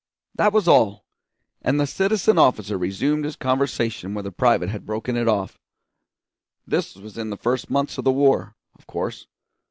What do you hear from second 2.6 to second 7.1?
resumed his conversation where the private had broken it off. This